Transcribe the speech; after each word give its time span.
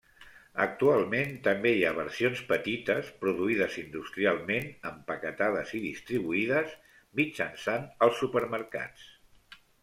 Actualment 0.63 1.33
també 1.47 1.73
hi 1.79 1.83
ha 1.89 1.91
versions 1.97 2.41
petites 2.51 3.11
produïdes 3.25 3.75
industrialment, 3.81 4.65
empaquetades 4.93 5.75
i 5.81 5.83
distribuïdes 5.85 6.73
mitjançant 7.21 7.87
els 8.09 8.19
supermercats. 8.25 9.07